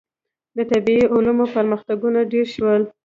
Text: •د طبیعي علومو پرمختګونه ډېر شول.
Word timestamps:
•د 0.57 0.59
طبیعي 0.71 1.03
علومو 1.13 1.45
پرمختګونه 1.55 2.19
ډېر 2.31 2.47
شول. 2.55 2.81